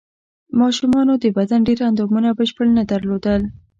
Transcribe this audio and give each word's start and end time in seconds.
ماشومانو 0.59 1.13
د 1.23 1.25
بدن 1.37 1.59
ډېر 1.67 1.79
اندامونه 1.89 2.29
بشپړ 2.39 2.65
نه 2.77 2.83
درلودل. 2.91 3.41